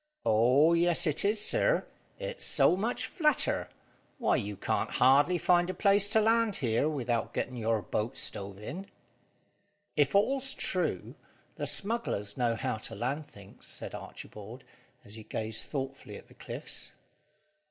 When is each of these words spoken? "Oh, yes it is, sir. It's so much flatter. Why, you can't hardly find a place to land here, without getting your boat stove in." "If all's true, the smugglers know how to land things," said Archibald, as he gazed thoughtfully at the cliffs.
"Oh, 0.25 0.73
yes 0.73 1.05
it 1.05 1.23
is, 1.23 1.39
sir. 1.39 1.85
It's 2.17 2.43
so 2.43 2.75
much 2.75 3.05
flatter. 3.05 3.69
Why, 4.17 4.35
you 4.35 4.57
can't 4.57 4.89
hardly 4.89 5.37
find 5.37 5.69
a 5.69 5.75
place 5.75 6.09
to 6.09 6.19
land 6.19 6.55
here, 6.55 6.89
without 6.89 7.35
getting 7.35 7.55
your 7.55 7.83
boat 7.83 8.17
stove 8.17 8.57
in." 8.57 8.87
"If 9.95 10.15
all's 10.15 10.55
true, 10.55 11.13
the 11.53 11.67
smugglers 11.67 12.35
know 12.35 12.55
how 12.55 12.77
to 12.77 12.95
land 12.95 13.27
things," 13.27 13.67
said 13.67 13.93
Archibald, 13.93 14.63
as 15.05 15.13
he 15.13 15.23
gazed 15.23 15.67
thoughtfully 15.67 16.17
at 16.17 16.25
the 16.29 16.33
cliffs. 16.33 16.93